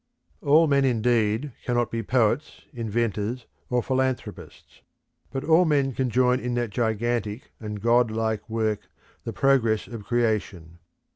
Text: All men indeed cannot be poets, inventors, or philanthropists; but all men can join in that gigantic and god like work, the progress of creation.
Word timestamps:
All 0.41 0.65
men 0.65 0.83
indeed 0.83 1.51
cannot 1.63 1.91
be 1.91 2.01
poets, 2.01 2.63
inventors, 2.73 3.45
or 3.69 3.83
philanthropists; 3.83 4.81
but 5.29 5.43
all 5.43 5.63
men 5.63 5.93
can 5.93 6.09
join 6.09 6.39
in 6.39 6.55
that 6.55 6.71
gigantic 6.71 7.51
and 7.59 7.79
god 7.79 8.09
like 8.09 8.49
work, 8.49 8.87
the 9.25 9.31
progress 9.31 9.85
of 9.85 10.03
creation. 10.05 10.79